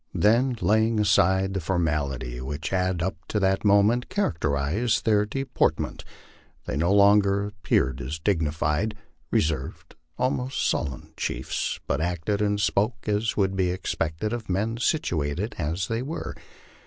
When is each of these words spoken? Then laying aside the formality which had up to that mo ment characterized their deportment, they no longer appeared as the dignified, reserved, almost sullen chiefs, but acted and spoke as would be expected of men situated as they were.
Then 0.15 0.55
laying 0.61 0.99
aside 0.99 1.53
the 1.53 1.59
formality 1.59 2.41
which 2.41 2.69
had 2.69 3.03
up 3.03 3.17
to 3.27 3.39
that 3.39 3.63
mo 3.63 3.83
ment 3.83 4.09
characterized 4.09 5.05
their 5.05 5.27
deportment, 5.27 6.03
they 6.65 6.75
no 6.75 6.91
longer 6.91 7.45
appeared 7.45 8.01
as 8.01 8.13
the 8.15 8.21
dignified, 8.23 8.95
reserved, 9.29 9.93
almost 10.17 10.65
sullen 10.67 11.13
chiefs, 11.17 11.79
but 11.85 12.01
acted 12.01 12.41
and 12.41 12.59
spoke 12.59 13.07
as 13.07 13.37
would 13.37 13.55
be 13.55 13.69
expected 13.69 14.33
of 14.33 14.49
men 14.49 14.77
situated 14.77 15.53
as 15.59 15.87
they 15.87 16.01
were. 16.01 16.33